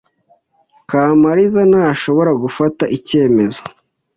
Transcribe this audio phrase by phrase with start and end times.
[0.89, 3.61] Kamariza ntashobora gufata icyemezo.